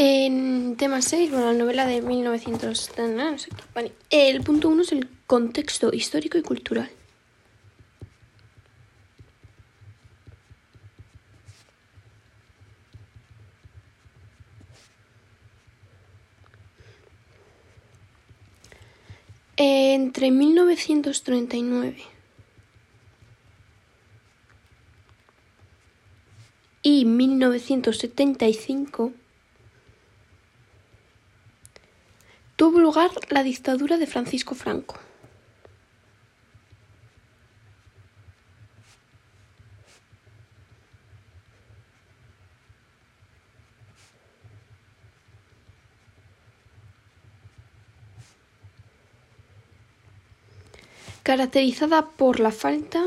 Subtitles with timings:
[0.00, 3.92] En tema 6, bueno, la novela de 1900, no sé qué, vale.
[4.10, 6.88] El punto 1 es el contexto histórico y cultural.
[19.56, 21.96] Entre 1939
[26.82, 29.12] y 1975
[32.58, 34.96] tuvo lugar la dictadura de Francisco Franco.
[51.22, 53.04] caracterizada por la falta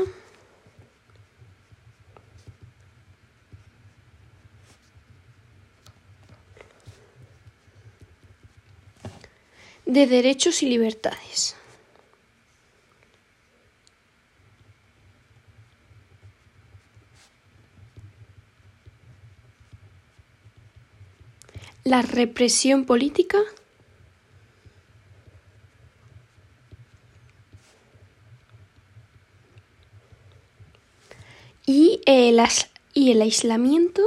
[9.92, 11.54] de derechos y libertades.
[21.84, 23.38] La represión política
[31.66, 32.40] y el,
[33.20, 34.02] aislamiento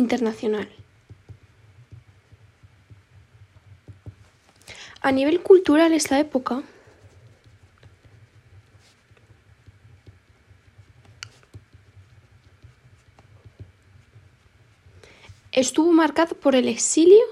[0.00, 0.68] internacional.
[5.02, 6.62] A nivel cultural esta época
[15.52, 17.24] estuvo marcado por el exilio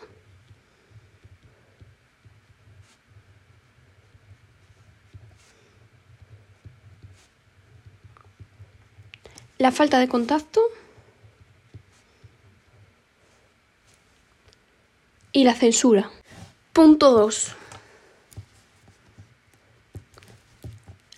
[9.59, 10.61] la falta de contacto
[15.39, 16.11] y la censura.
[16.73, 17.55] Punto 2.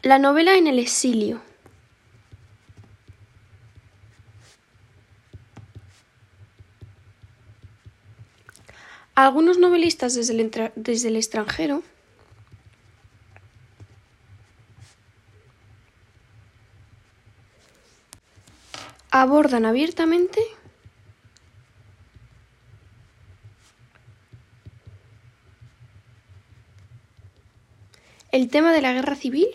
[0.03, 1.41] La novela en el exilio.
[9.15, 11.83] Algunos novelistas desde el, desde el extranjero
[19.11, 20.43] abordan abiertamente
[28.33, 29.49] el tema de la guerra civil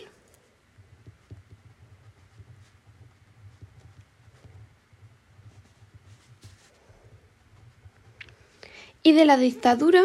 [9.02, 10.02] y de la dictadura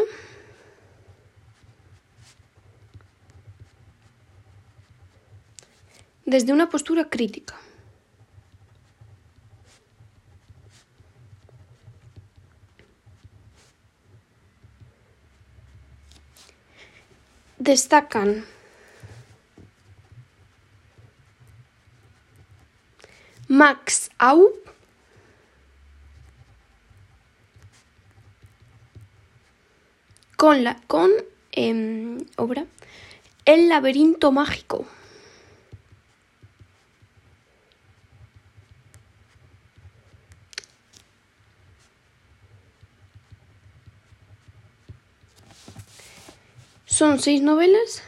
[6.25, 7.59] desde una postura crítica.
[17.57, 18.45] Destacan
[23.61, 24.49] Max Au
[30.35, 31.11] con la con
[31.51, 32.65] em, obra
[33.45, 34.87] El laberinto mágico.
[46.87, 48.01] Son seis novelas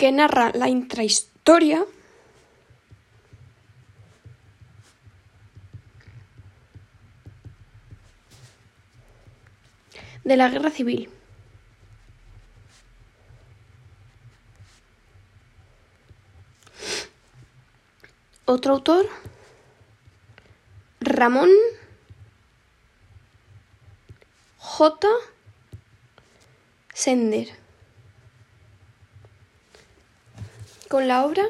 [0.00, 1.84] que narra la intrahistoria
[10.24, 11.10] de la guerra civil.
[18.46, 19.06] Otro autor,
[21.00, 21.50] Ramón
[24.56, 25.08] J.
[26.94, 27.69] Sender.
[30.90, 31.44] Con la obra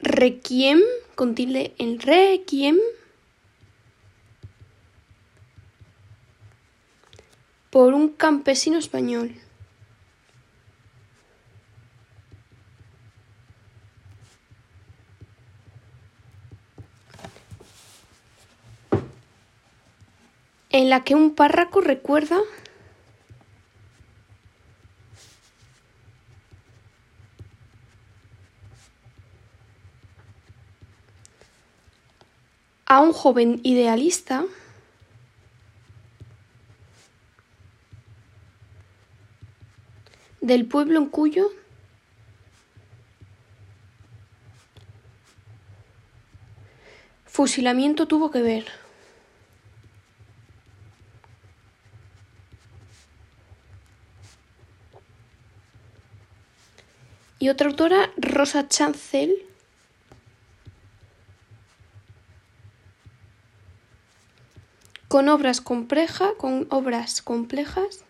[0.00, 0.80] Requiem,
[1.14, 2.78] con tilde en Requiem,
[7.68, 9.34] por un campesino español.
[20.70, 22.38] en la que un párraco recuerda
[32.88, 34.44] a un joven idealista
[40.40, 41.50] del pueblo en cuyo
[47.26, 48.66] fusilamiento tuvo que ver.
[57.38, 59.47] Y otra autora, Rosa Chancel,
[65.08, 68.04] con obras complejas, con obras complejas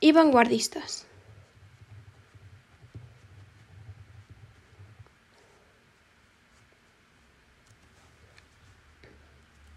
[0.00, 1.06] y vanguardistas.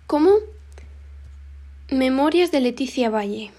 [0.05, 0.31] Como
[1.91, 3.51] Memorias de Leticia Valle.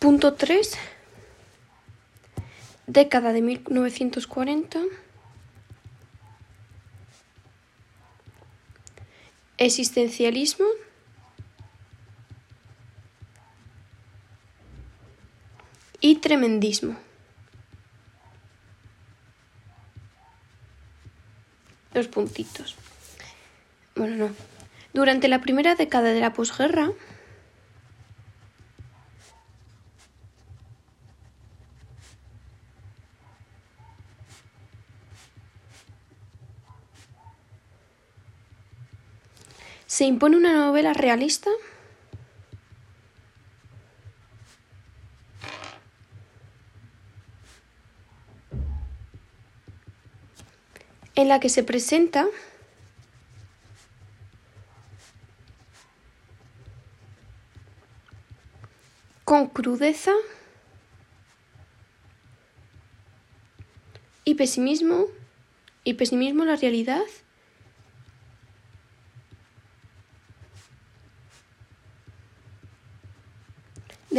[0.00, 0.78] Punto 3.
[2.86, 4.80] Década de 1940.
[9.58, 10.64] Existencialismo.
[16.00, 16.96] Y tremendismo.
[21.92, 22.74] Los puntitos.
[23.94, 24.34] Bueno, no.
[24.94, 26.90] Durante la primera década de la posguerra,
[40.00, 41.50] se impone una novela realista
[51.14, 52.26] en la que se presenta
[59.24, 60.12] con crudeza
[64.24, 65.08] y pesimismo
[65.84, 67.02] y pesimismo la realidad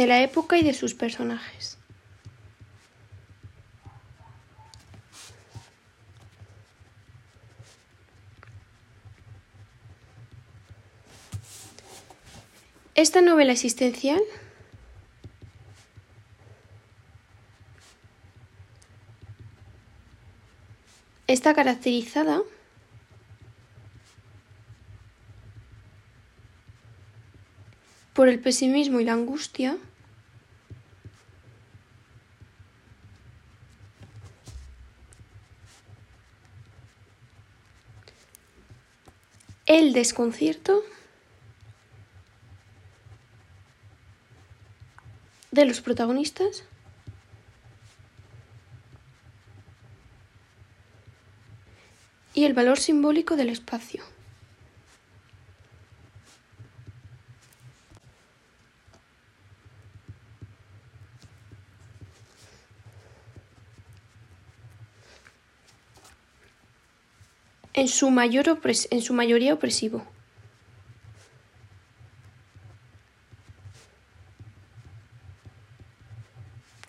[0.02, 1.78] de la época y de sus personajes.
[12.96, 14.20] Esta novela existencial
[21.28, 22.42] está caracterizada
[28.14, 29.78] por el pesimismo y la angustia,
[39.78, 40.84] el desconcierto
[45.50, 46.64] de los protagonistas
[52.34, 54.04] y el valor simbólico del espacio.
[67.82, 70.06] En su, mayor en su mayoría opresivo.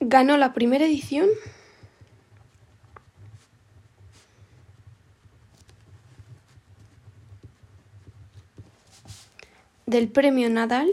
[0.00, 1.28] Ganó la primera edición
[9.84, 10.90] del Premio Nadal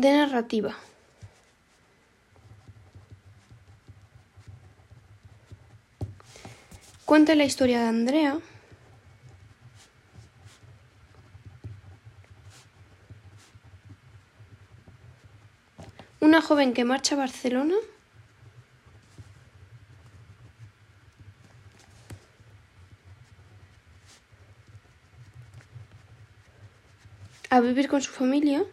[0.00, 0.74] de narrativa.
[7.04, 8.38] Cuenta la historia de Andrea,
[16.20, 17.74] una joven que marcha a Barcelona.
[27.50, 28.64] A vivir con su familia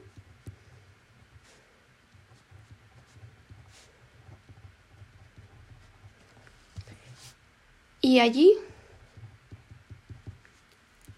[8.08, 8.54] Y allí,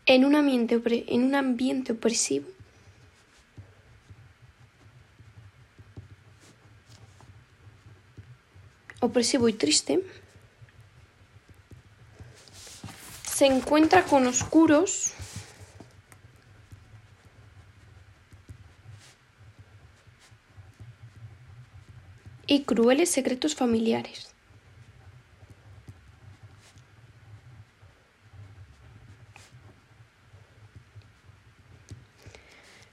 [0.08, 2.48] en un ambiente, en un ambiente opresivo,
[9.02, 10.04] opresivo y triste,
[13.24, 15.14] se encuentra con oscuros
[22.48, 24.29] y crueles secretos familiares.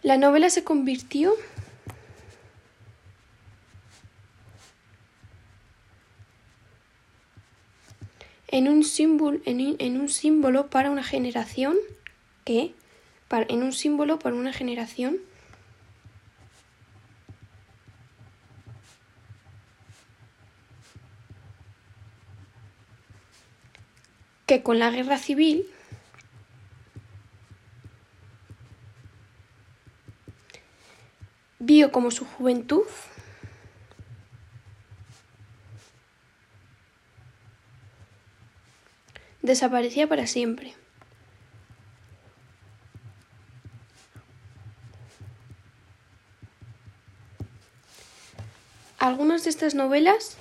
[0.07, 1.35] La novela se convirtió
[8.47, 11.77] en un símbolo, en, un símbolo para una generación
[12.45, 12.73] que,
[13.49, 15.17] en un símbolo para una generación.
[24.47, 25.67] Que con la guerra civil
[31.85, 32.87] como su juventud
[39.43, 40.75] desaparecía para siempre.
[48.99, 50.37] Algunas de estas novelas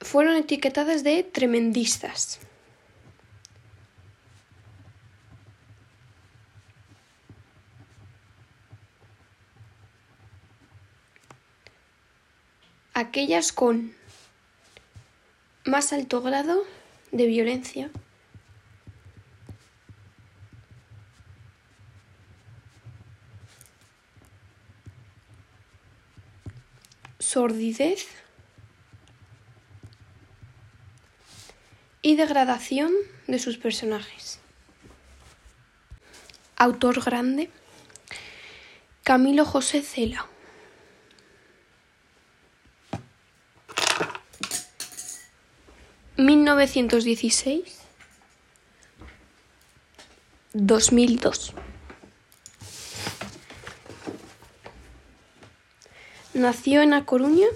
[0.00, 2.40] fueron etiquetadas de tremendistas.
[13.10, 13.92] Aquellas con
[15.64, 16.62] más alto grado
[17.10, 17.90] de violencia
[27.18, 28.06] sordidez
[32.02, 32.92] y degradación
[33.26, 34.38] de sus personajes.
[36.54, 37.50] Autor grande
[39.02, 40.28] Camilo José Cela.
[46.20, 47.62] ¿1916?
[50.52, 51.54] 2002.
[56.34, 57.46] Nació en A Coruña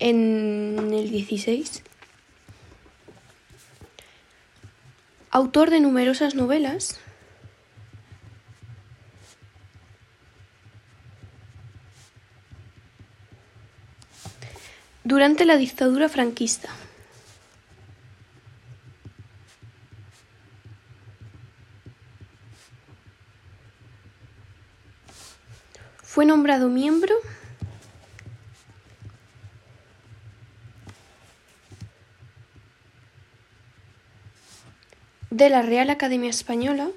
[0.00, 1.84] en el 16.
[5.30, 6.98] Autor de numerosas novelas.
[15.08, 16.68] Durante la dictadura franquista.
[26.02, 27.14] Fue nombrado miembro
[35.30, 36.90] de la Real Academia Española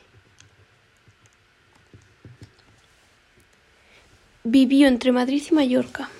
[4.44, 6.10] Vivió entre Madrid y Mallorca.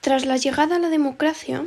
[0.00, 1.64] Tras la llegada a la democracia,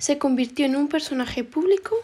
[0.00, 1.94] se convirtió en un personaje público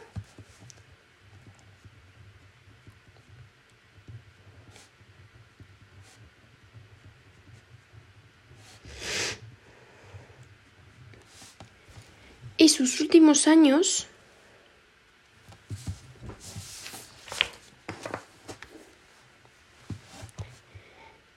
[12.58, 14.06] y sus últimos años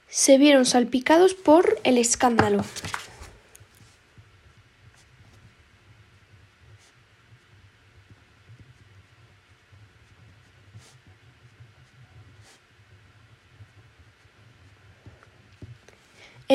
[0.10, 2.66] se vieron salpicados por el escándalo.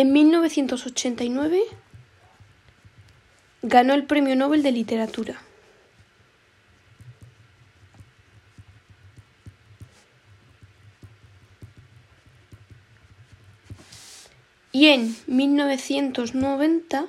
[0.04, 1.62] En 1989
[3.62, 5.40] ganó el Premio Nobel de Literatura.
[14.72, 17.06] Y en 1990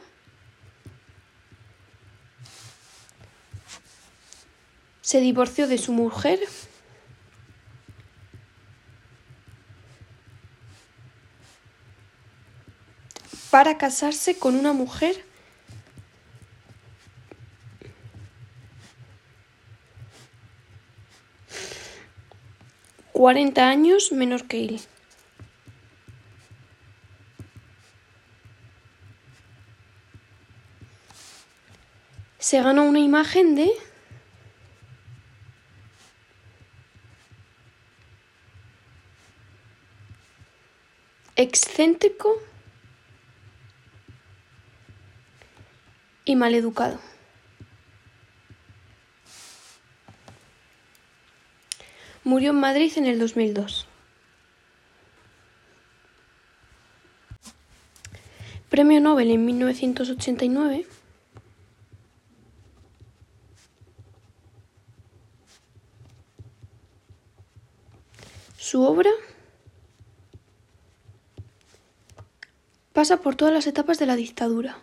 [5.01, 6.39] se divorció de su mujer
[13.55, 15.15] para casarse con una mujer
[23.13, 24.81] cuarenta años menor que él.
[32.39, 33.71] Se ganó una imagen de
[41.38, 42.38] excéntrico
[46.25, 47.00] y maleducado.
[52.24, 53.86] Murió en Madrid en el 2002.
[58.70, 60.88] Premio Nobel en 1989.
[68.58, 69.12] Su obra
[72.91, 74.79] pasa por todas las etapas de la dictadura.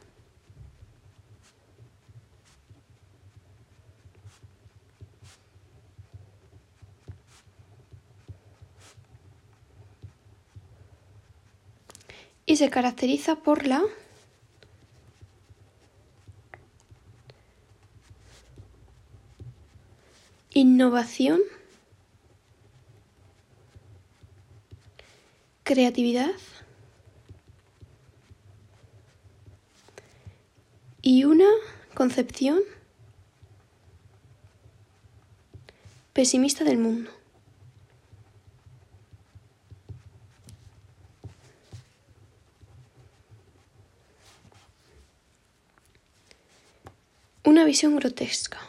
[12.46, 13.82] Y se caracteriza por la
[20.54, 21.40] innovación,
[25.62, 26.32] creatividad
[31.00, 31.48] y una
[31.94, 32.60] concepción
[36.12, 37.10] pesimista del mundo.
[47.44, 48.60] Una visión grotesca.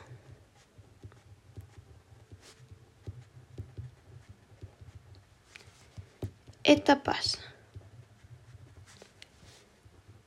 [6.63, 7.39] Etapas.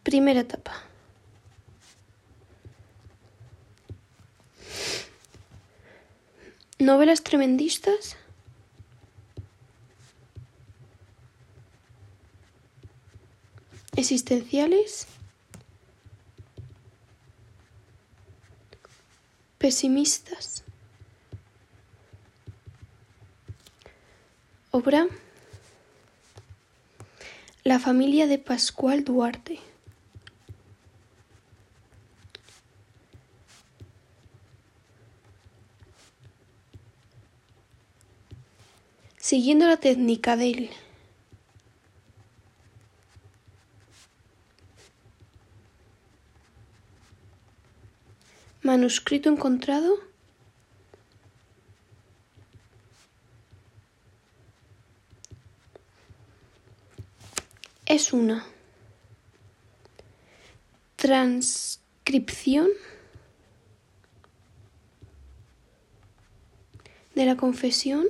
[0.05, 0.85] Primera etapa.
[6.79, 8.17] Novelas tremendistas.
[13.97, 15.09] Existenciales.
[19.67, 20.63] Pesimistas.
[24.71, 25.09] Obra
[27.65, 29.59] La familia de Pascual Duarte.
[39.17, 40.71] Siguiendo la técnica del
[48.77, 49.95] Manuscrito encontrado.
[57.87, 58.45] Es una
[60.97, 62.69] transcripción
[67.15, 68.05] de la confesión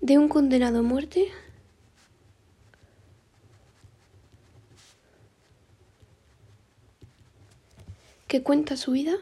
[0.00, 1.32] de un condenado a muerte
[8.28, 9.16] que cuenta su vida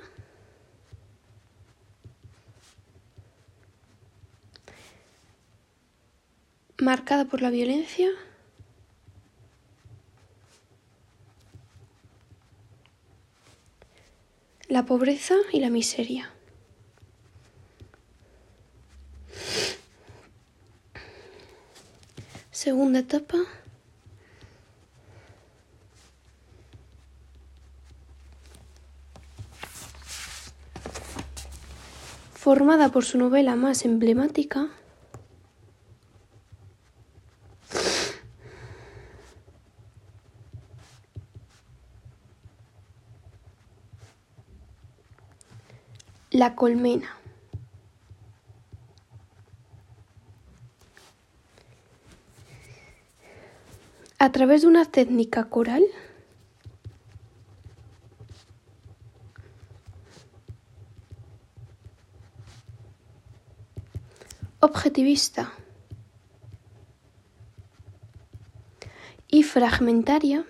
[6.79, 8.11] marcada por la violencia
[14.69, 16.31] la pobreza y la miseria.
[22.51, 23.39] Segunda etapa.
[32.57, 34.71] Formada por su novela más emblemática,
[46.31, 47.15] La colmena.
[54.19, 55.85] A través de una técnica coral,
[64.67, 65.53] objetivista
[69.29, 70.45] y fragmentaria,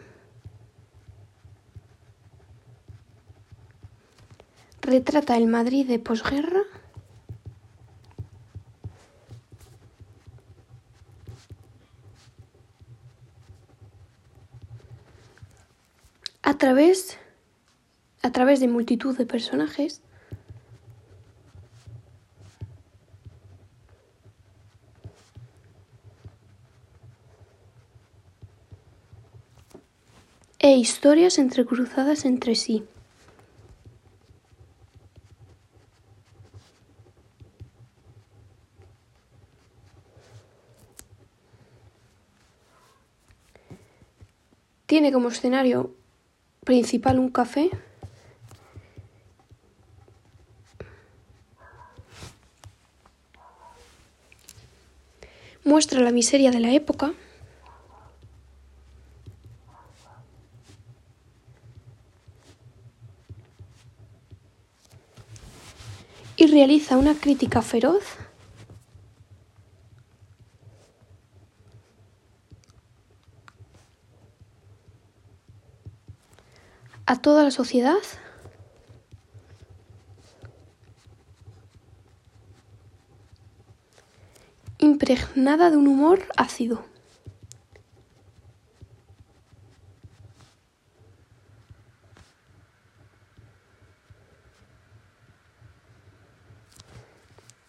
[4.81, 6.63] retrata el Madrid de posguerra
[16.43, 17.19] a través,
[18.23, 20.01] a través de multitud de personajes
[30.67, 32.85] e historias entrecruzadas entre sí.
[44.87, 45.93] Tiene como escenario
[46.63, 47.69] principal un café.
[55.65, 57.13] Muestra la miseria de la época.
[66.57, 68.03] Realiza una crítica feroz
[77.05, 77.99] a toda la sociedad
[84.79, 86.96] impregnada de un humor ácido.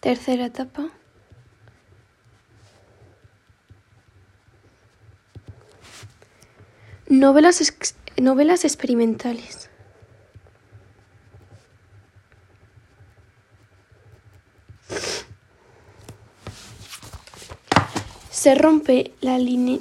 [0.08, 0.88] Tercera etapa.
[7.10, 7.60] Novelas
[8.16, 9.68] Novelas experimentales.
[18.30, 19.36] Se rompe la.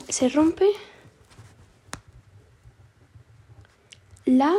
[0.10, 0.68] Se rompe
[4.26, 4.58] la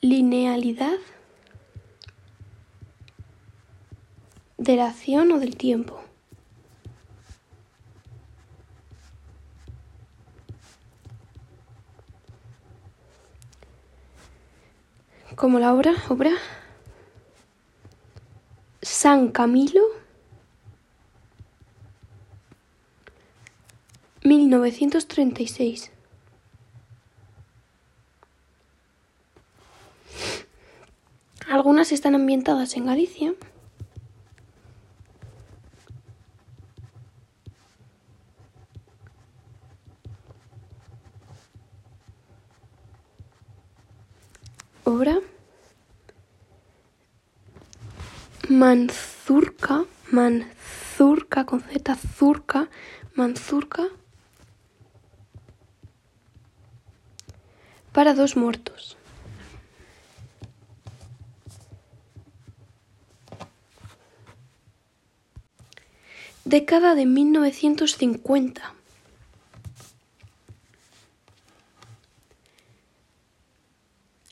[0.00, 0.98] linealidad
[4.58, 6.00] de la acción o del tiempo.
[15.38, 16.32] como la obra, obra
[18.82, 19.82] San Camilo
[24.24, 25.92] 1936.
[31.48, 33.32] Algunas están ambientadas en Galicia.
[44.84, 45.20] Obra
[48.58, 52.68] Manzurca, Manzurca con Z, Zurca,
[53.14, 53.84] Manzurca
[57.92, 58.96] para dos muertos.
[66.44, 68.74] Década de 1950.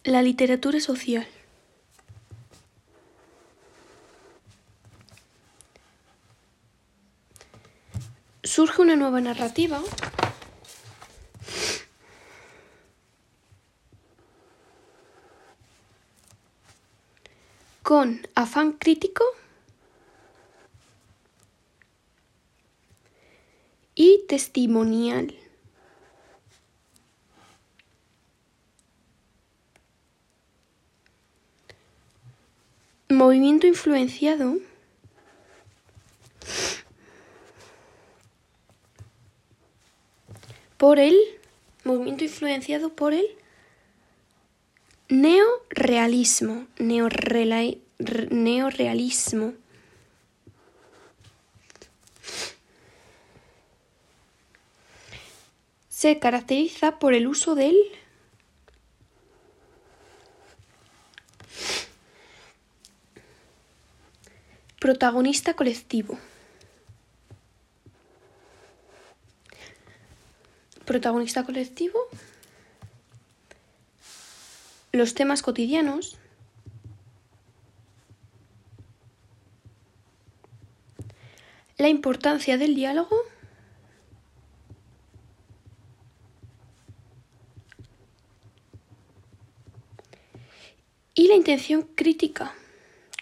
[0.03, 1.36] La literatura social.
[8.57, 9.83] Surge una nueva narrativa.
[17.83, 19.25] Con afán crítico.
[23.95, 25.35] Y testimonial.
[33.11, 34.57] Movimiento influenciado
[40.87, 41.17] por el
[41.83, 43.27] movimiento influenciado por el
[45.09, 46.69] neorealismo,
[48.31, 49.55] neorealismo.
[55.89, 57.75] Se caracteriza por el uso del
[64.79, 66.17] protagonista colectivo.
[70.87, 71.99] Protagonista colectivo,
[74.93, 76.17] los temas cotidianos,
[81.77, 83.17] la importancia del diálogo,
[91.17, 92.55] y la intención crítica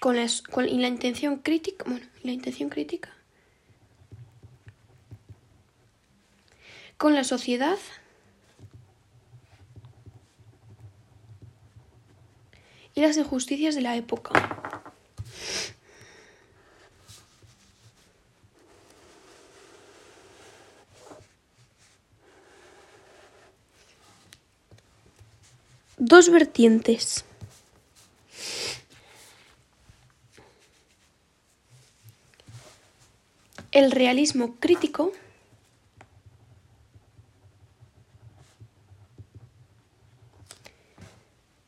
[0.00, 3.10] con, y la intención crítica bueno la intención crítica
[7.04, 7.76] con la sociedad
[12.94, 14.32] y las injusticias de la época.
[25.98, 27.26] Dos vertientes.
[33.72, 35.12] El realismo crítico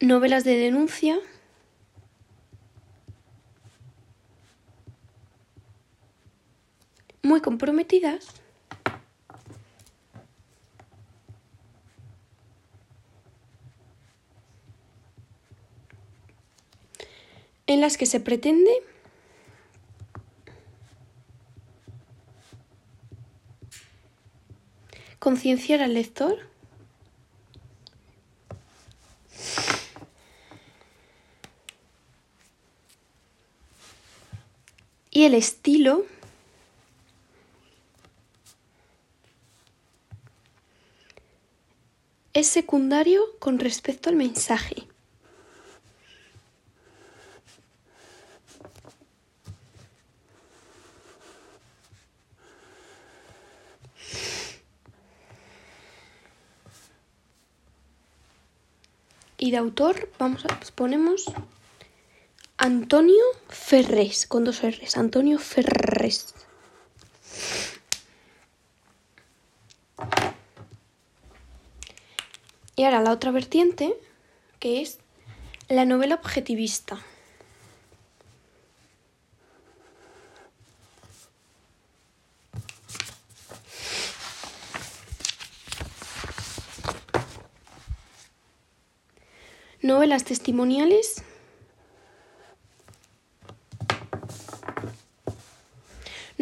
[0.06, 1.18] novelas de denuncia,
[7.22, 8.26] muy comprometidas,
[17.66, 18.70] en las que se pretende
[25.18, 26.55] concienciar al lector
[35.26, 36.06] el estilo
[42.32, 44.86] es secundario con respecto al mensaje.
[59.38, 61.32] Y de autor, vamos a pues ponemos
[62.58, 66.34] Antonio Ferrés, con dos R's, Antonio Ferrés.
[72.76, 73.94] Y ahora la otra vertiente,
[74.58, 74.98] que es
[75.68, 76.98] la novela objetivista.
[89.82, 91.22] Novelas testimoniales.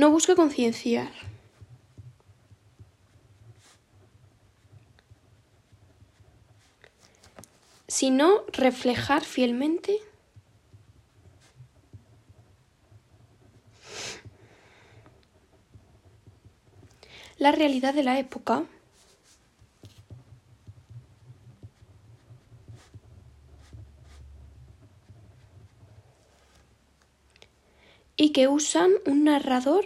[0.05, 1.11] No busca concienciar.
[7.89, 9.99] sino reflejar fielmente
[17.39, 18.65] la realidad de la época
[28.17, 29.85] y que usan un narrador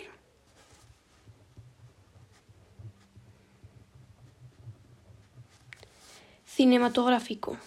[6.46, 7.58] cinematográfico.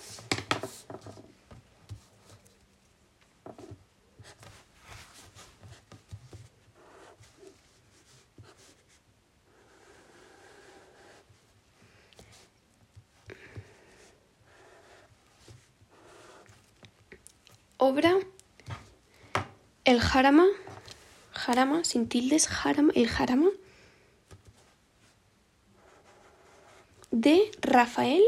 [17.78, 18.18] Obra
[19.86, 20.48] El Jarama,
[21.46, 23.50] Jarama, sin tildes, Jarama, el Jarama,
[27.10, 28.24] de Rafael,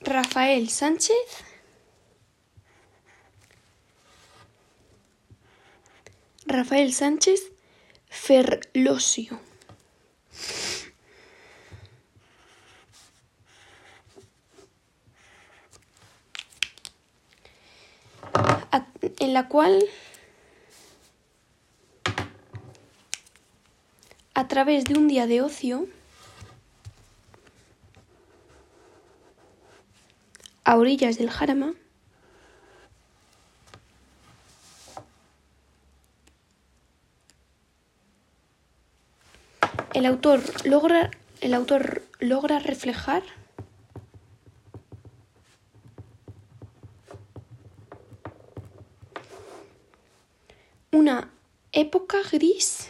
[0.00, 1.16] Rafael Sánchez,
[6.46, 7.40] Rafael Sánchez
[8.08, 9.40] Ferlosio.
[19.18, 19.82] en la cual
[24.56, 25.86] través de un día de ocio
[30.64, 31.74] a orillas del Jarama
[39.92, 41.10] el autor logra
[41.42, 43.24] el autor logra reflejar
[50.92, 51.30] una
[51.72, 52.88] época gris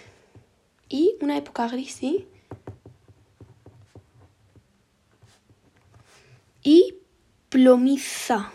[1.36, 2.00] época gris.
[6.62, 6.94] Y
[7.48, 8.52] plomiza.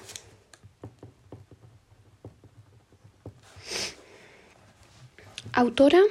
[5.54, 6.02] Autora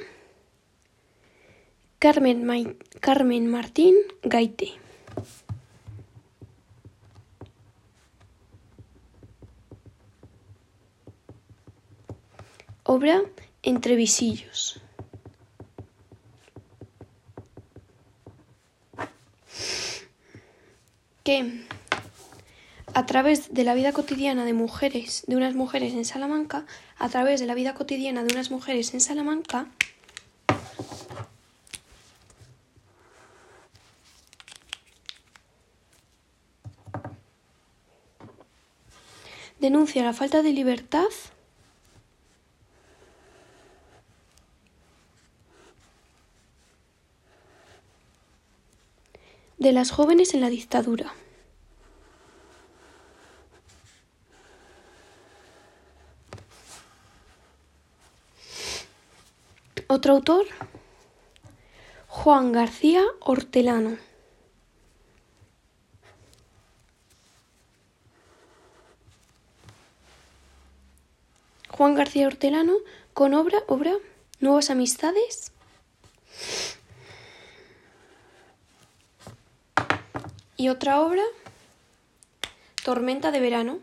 [1.99, 4.73] Carmen, Carmen Martín Gaite.
[12.83, 13.21] Obra
[13.63, 14.81] Entre visillos.
[21.23, 21.65] Que
[22.93, 26.65] a través de la vida cotidiana de mujeres, de unas mujeres en Salamanca,
[26.97, 29.67] a través de la vida cotidiana de unas mujeres en Salamanca,
[39.59, 41.05] denuncia la falta de libertad
[49.61, 51.13] de las jóvenes en la dictadura.
[59.85, 60.47] Otro autor,
[62.07, 63.97] Juan García Hortelano.
[71.69, 72.77] Juan García Hortelano
[73.13, 73.93] con obra, obra,
[74.39, 75.51] Nuevas Amistades
[80.61, 81.23] Y otra obra,
[82.83, 83.79] Tormenta de Verano.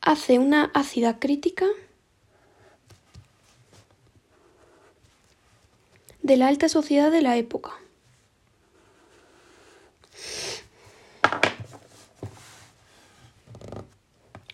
[0.00, 1.66] Hace una ácida crítica
[6.22, 7.72] de la alta sociedad de la época.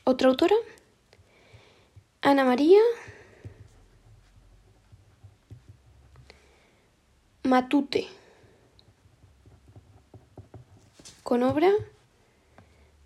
[0.03, 0.57] Otra autora,
[2.21, 2.81] Ana María
[7.47, 8.07] Matute,
[11.23, 11.71] con obra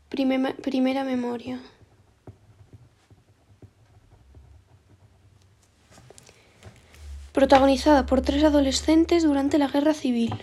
[0.08, 1.60] Primera Memoria.
[7.32, 10.34] protagonizada por tres adolescentes durante la Guerra Civil.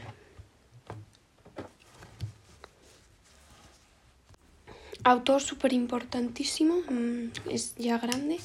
[5.04, 8.40] Autor súper importantísimo, mm, es ya grande,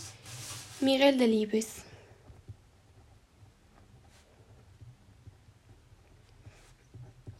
[0.81, 1.92] Miguel Delibes.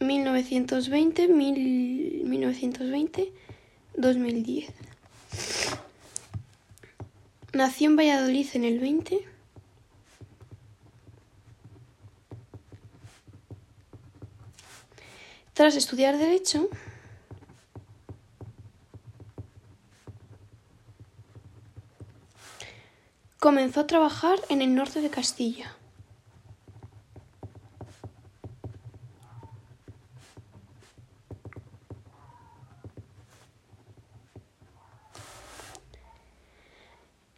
[0.03, 1.29] ¿1920?
[1.29, 3.33] 1920,
[3.95, 4.71] 2010.
[7.53, 9.33] Nació en Valladolid en el 20
[15.53, 16.67] Tras estudiar Derecho,
[23.37, 25.75] comenzó a trabajar en el norte de Castilla.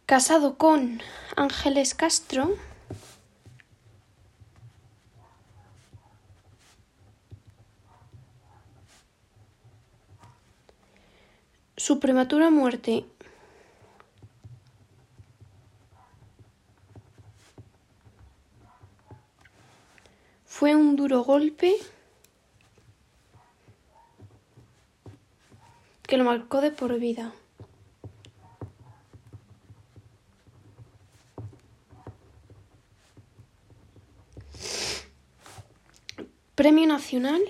[0.06, 1.02] Casado con
[1.34, 2.54] Ángeles Castro,
[11.76, 13.04] Su prematura muerte
[20.44, 21.76] fue un duro golpe
[26.02, 27.32] que lo marcó de por vida.
[36.56, 37.42] Premio Nacional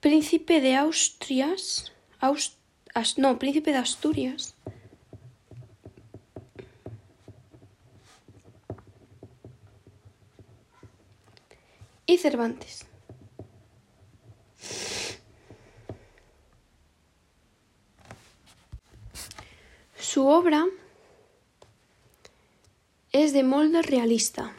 [0.00, 1.92] príncipe de Austrias,
[3.16, 4.54] no, príncipe de Asturias.
[12.06, 12.86] Y Cervantes.
[19.98, 20.66] Su obra
[23.22, 24.52] es de molde realista.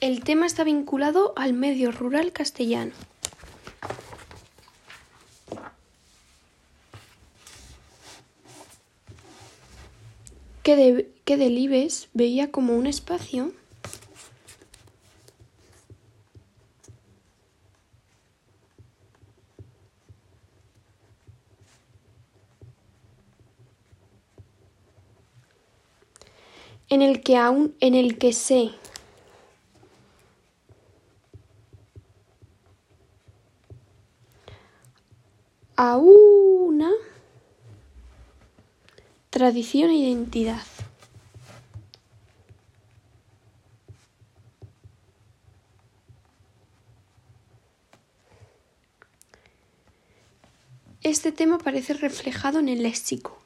[0.00, 2.92] El tema está vinculado al medio rural castellano.
[10.62, 13.52] que, de, Delibes veía como un espacio
[26.92, 28.70] en el que aún en el que se
[35.74, 36.90] a una
[39.30, 40.66] tradición e identidad.
[51.00, 53.41] Este tema aparece reflejado en el léxico.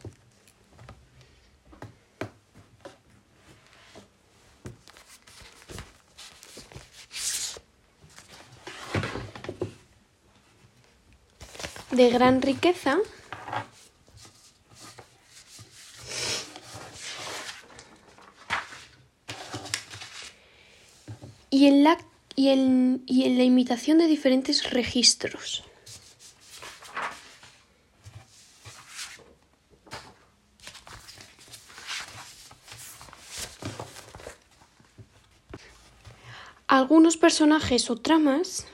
[11.97, 12.99] De gran riqueza
[21.51, 21.97] y en la,
[22.35, 25.65] y en, y en la imitación de diferentes registros.
[36.67, 38.67] Algunos personajes o tramas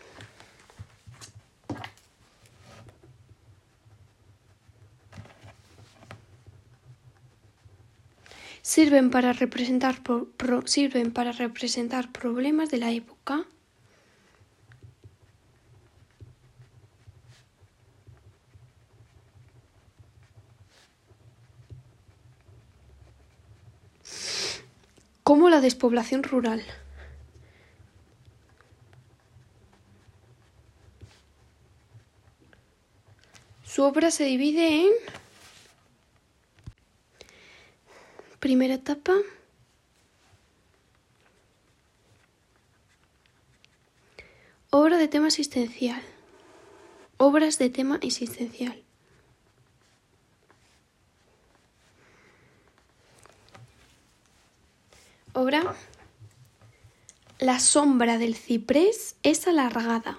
[8.83, 13.45] Sirven para representar, pro, sirven para representar problemas de la época.
[25.23, 26.63] como la despoblación rural.
[33.63, 35.22] Su obra se divide en
[38.43, 39.15] primera etapa,
[44.71, 46.03] obra de tema existencial,
[47.19, 48.83] obras de tema existencial.
[55.35, 55.77] Obra
[57.39, 60.19] La sombra del ciprés es alargada.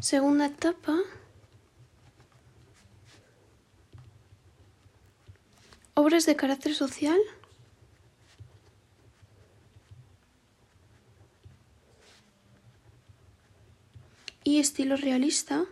[0.00, 0.96] Segunda etapa.
[5.94, 7.18] Obras de carácter social.
[14.44, 15.64] Y estilo realista.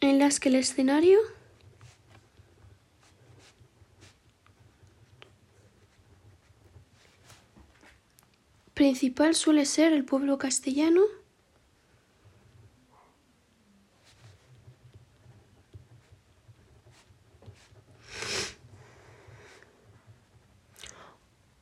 [0.00, 1.18] En las que el escenario
[8.86, 11.02] principal suele ser el pueblo castellano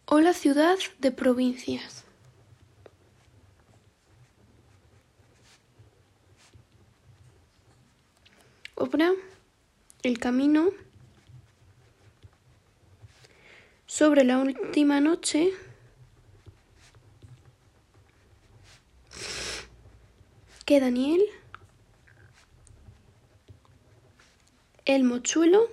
[0.05, 2.05] o la ciudad de provincias.
[8.75, 9.12] Obra
[10.03, 10.68] El camino
[13.87, 15.55] sobre la última noche
[20.65, 21.23] que Daniel,
[24.87, 25.69] el mochuelo,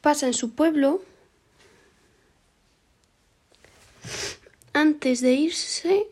[0.00, 1.02] pasa en su pueblo
[4.72, 6.06] antes de irse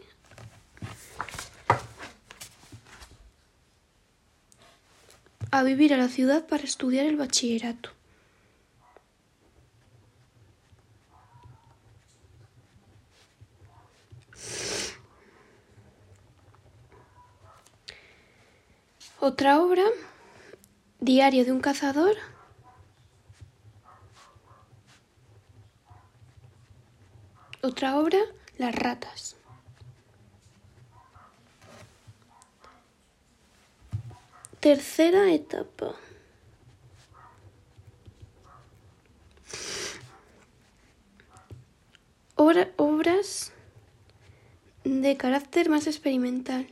[5.53, 7.94] a vivir a la ciudad para estudiar el bachillerato.
[19.27, 19.85] Otra obra,
[21.01, 22.15] Diario de un cazador.
[27.63, 28.19] Otra obra,
[28.59, 29.37] Las ratas.
[34.61, 35.95] Tercera etapa.
[42.77, 43.53] obras
[44.85, 46.67] de carácter más experimental.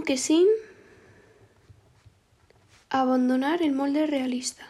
[0.00, 0.46] Aunque sin
[2.88, 4.64] abandonar el molde realista.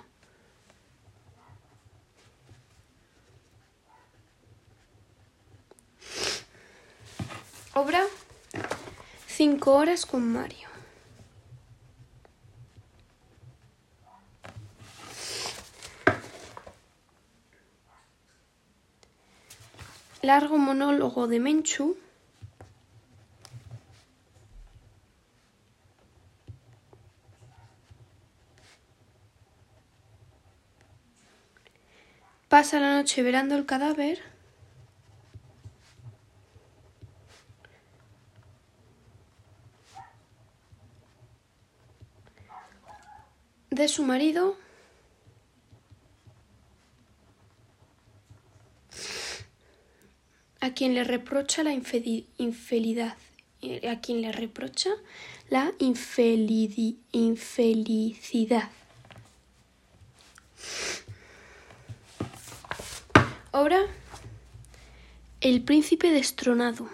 [7.74, 8.04] Obra
[9.28, 10.68] Cinco horas con Mario.
[20.22, 21.96] Largo monólogo de Menchu
[32.60, 34.18] Pasa la noche velando el cadáver.
[43.70, 44.58] de su marido
[50.60, 53.16] a quien le reprocha la infelicidad,
[53.90, 54.90] a quien le reprocha
[55.48, 57.00] la infelicidad.
[63.62, 63.82] Obra
[65.42, 66.88] El príncipe destronado.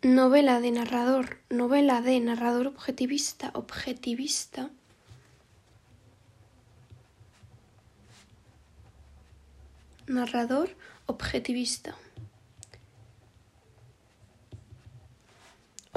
[0.00, 4.70] Novela de narrador, novela de narrador objetivista, objetivista.
[10.06, 10.74] Narrador
[11.04, 11.98] objetivista.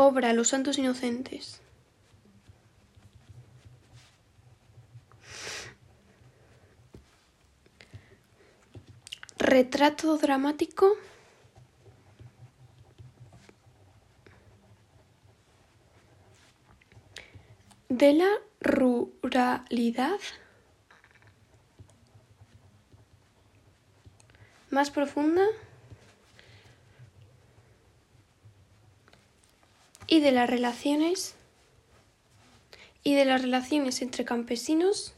[0.04, 1.62] Obra Los Santos Inocentes.
[9.38, 10.96] Retrato dramático.
[17.90, 18.30] de la
[18.62, 20.18] ruralidad
[24.72, 25.44] más profunda
[30.12, 31.36] y de las relaciones
[33.02, 35.14] y de las relaciones entre campesinos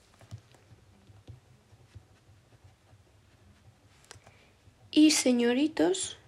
[4.92, 6.20] y señoritos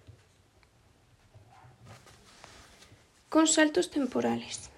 [3.28, 4.70] con saltos temporales.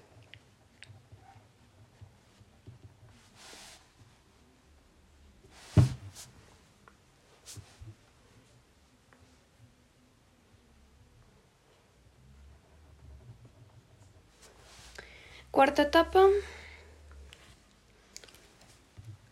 [15.58, 16.24] Cuarta etapa.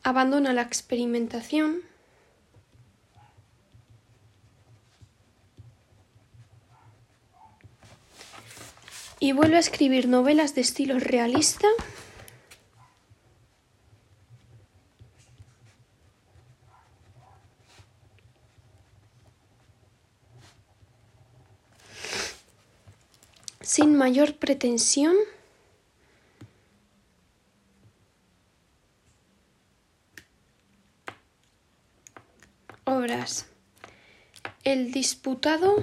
[0.03, 1.83] Abandona la experimentación.
[9.21, 11.69] Y vuelve a escribir novelas de estilo realista.
[23.61, 25.15] sin mayor pretensión
[34.65, 35.77] El disputado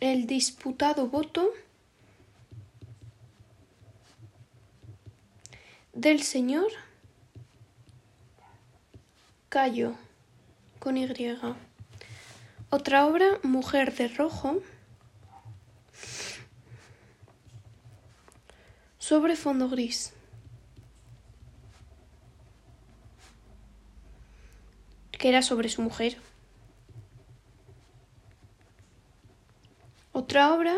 [0.00, 1.50] el disputado voto
[5.94, 6.70] del señor
[9.48, 9.94] Cayo
[10.78, 11.08] con Y.
[12.68, 14.60] Otra obra, Mujer de Rojo,
[18.98, 20.12] sobre fondo gris.
[25.18, 26.18] Que era sobre su mujer.
[30.12, 30.76] Otra obra,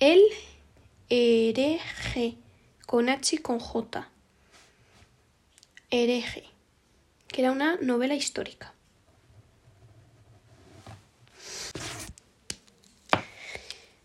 [0.00, 0.20] El
[1.08, 2.36] hereje,
[2.86, 4.08] con H y con J.
[5.90, 6.44] Hereje,
[7.28, 8.72] que era una novela histórica.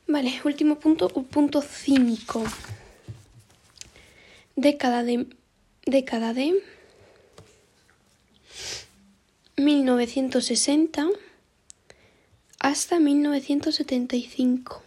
[0.08, 2.44] Vale, último punto, punto 5.
[4.56, 5.28] Década de,
[5.86, 6.54] década de
[9.60, 11.08] 1960
[12.60, 14.84] hasta 1975.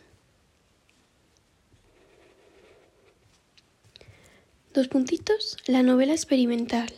[4.72, 6.94] Dos puntitos, la novela experimental.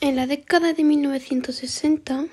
[0.00, 2.26] En la década de 1960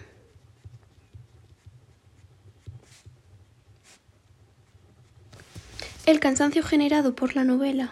[6.09, 7.91] El cansancio generado por la novela.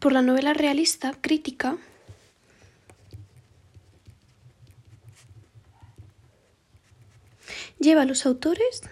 [0.00, 1.78] Por la novela realista crítica.
[7.78, 8.82] Lleva a los autores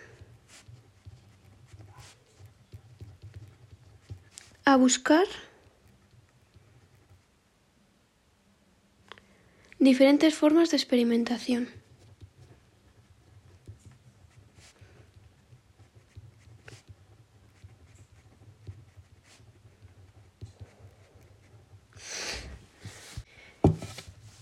[4.64, 5.26] a buscar
[9.83, 11.68] Diferentes formas de experimentación.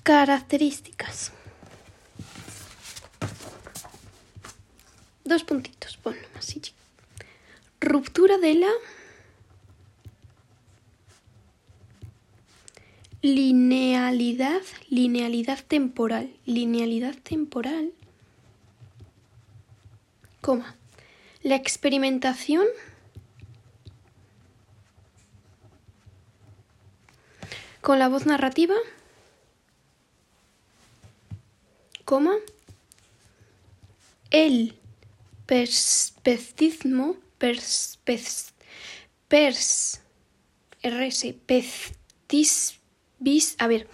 [0.03, 1.33] Características.
[5.25, 6.61] Dos puntitos, ponlo así.
[7.81, 8.73] Ruptura de la
[13.23, 17.93] Linealidad, linealidad temporal, linealidad temporal,
[20.41, 20.75] coma.
[21.43, 22.67] La experimentación
[27.83, 28.77] con la voz narrativa,
[32.07, 32.37] coma.
[34.31, 34.79] El
[35.45, 38.55] perspectivismo, perspez,
[39.29, 40.01] pers,
[40.83, 41.35] rs,
[43.21, 43.87] Vis, a ver,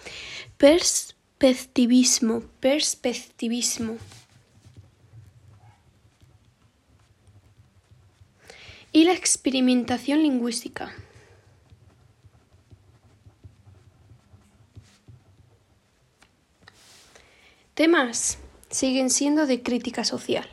[0.57, 3.97] perspectivismo, perspectivismo.
[8.93, 10.93] Y la experimentación lingüística.
[17.73, 18.37] Temas
[18.69, 20.49] siguen siendo de crítica social.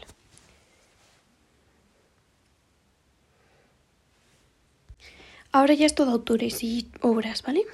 [5.53, 7.65] Ahora ya es todo autores y obras, ¿vale?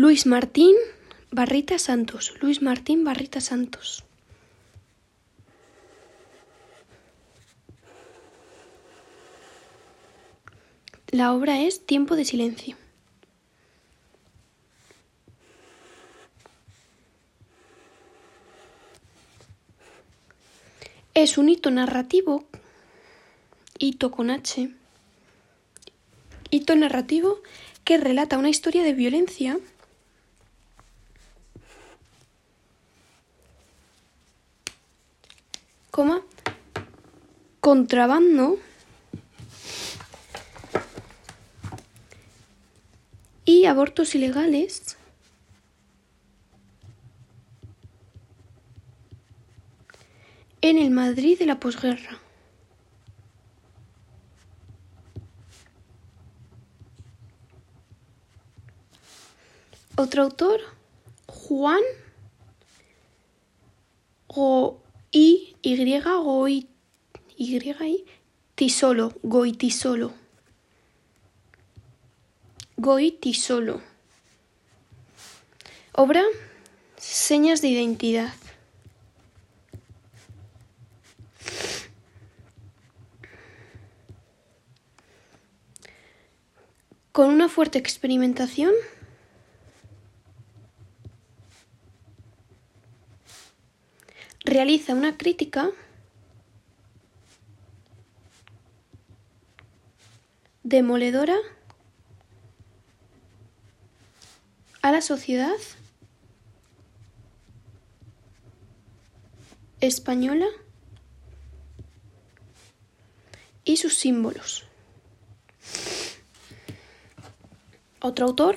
[0.00, 0.76] Luis Martín
[1.32, 2.32] Barrita Santos.
[2.40, 4.04] Luis Martín Barrita Santos.
[11.10, 12.76] La obra es Tiempo de Silencio.
[21.12, 22.46] Es un hito narrativo,
[23.80, 24.70] hito con H,
[26.50, 27.40] hito narrativo
[27.82, 29.58] que relata una historia de violencia
[37.60, 38.56] contrabando
[43.44, 44.96] y abortos ilegales
[50.60, 52.20] en el Madrid de la posguerra.
[59.96, 60.60] Otro autor,
[61.26, 61.82] Juan
[65.10, 66.68] y Y Goi
[67.36, 67.58] Y
[68.54, 70.12] Tisolo, Goitisolo.
[72.76, 73.80] Goitisolo.
[75.92, 76.24] Obra
[76.96, 78.32] Señas de identidad.
[87.12, 88.72] Con una fuerte experimentación
[94.48, 95.70] realiza una crítica
[100.62, 101.36] demoledora
[104.82, 105.56] a la sociedad
[109.80, 110.46] española
[113.64, 114.64] y sus símbolos.
[118.00, 118.56] Otro autor,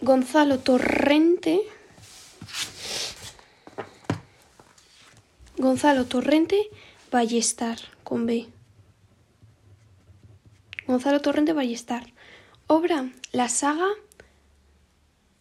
[0.00, 1.60] Gonzalo Torrente,
[5.60, 6.70] Gonzalo Torrente
[7.12, 8.48] Ballestar, con B.
[10.86, 12.14] Gonzalo Torrente Ballestar.
[12.66, 13.88] Obra La saga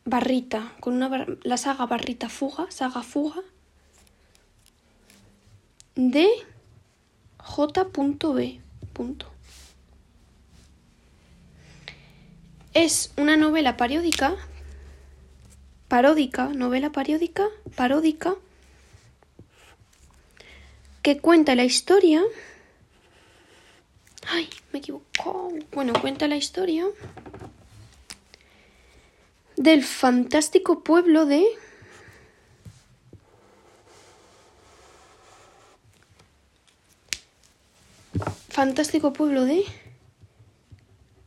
[0.04, 3.42] Barrita, con una la saga Barrita Fuga, saga Fuga,
[5.96, 6.28] de
[7.38, 8.62] J.B.
[12.74, 14.36] Es una novela periódica,
[15.88, 17.48] paródica, novela periódica,
[17.78, 18.36] paródica,
[21.18, 22.22] cuenta la historia.
[24.28, 25.54] Ay, me equivoco.
[25.72, 26.86] Bueno, cuenta la historia
[29.56, 31.46] del fantástico pueblo de
[38.50, 39.64] fantástico pueblo de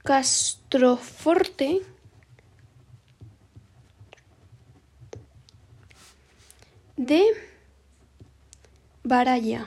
[0.03, 1.83] Castroforte
[6.97, 7.52] de
[9.05, 9.67] Baraya.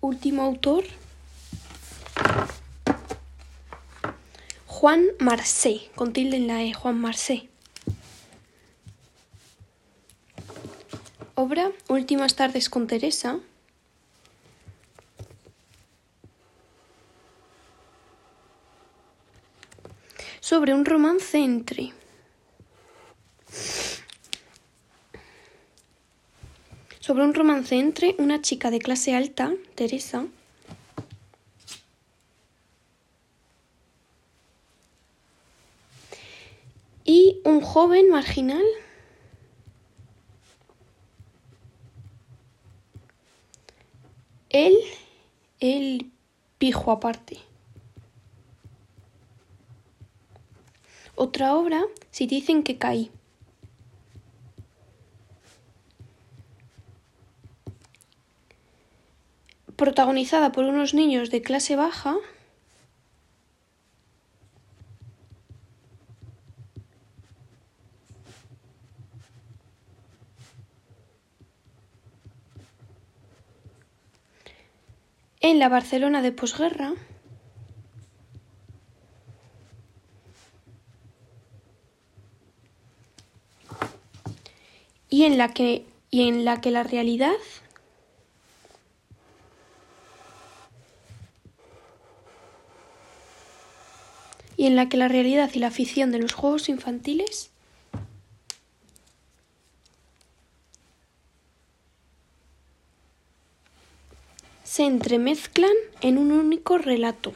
[0.00, 0.84] Último autor.
[4.66, 7.48] Juan Marcé, con tilde en la E, Juan Marcé.
[11.34, 13.38] Obra Últimas tardes con Teresa.
[20.40, 21.92] Sobre un romance entre
[27.08, 30.26] sobre un romance entre una chica de clase alta, Teresa,
[37.06, 38.66] y un joven marginal
[44.50, 44.76] él
[45.60, 46.10] el
[46.58, 47.38] pijo aparte.
[51.14, 53.10] Otra obra, si dicen que caí.
[59.78, 62.16] Protagonizada por unos niños de clase baja
[75.40, 76.94] en la Barcelona de posguerra
[85.08, 87.36] y en la que y en la que la realidad
[94.58, 97.50] y en la que la realidad y la afición de los juegos infantiles
[104.64, 107.32] se entremezclan en un único relato.